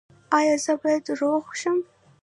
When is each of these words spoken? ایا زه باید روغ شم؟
ایا 0.37 0.55
زه 0.63 0.73
باید 0.81 1.05
روغ 1.21 1.43
شم؟ 1.59 1.77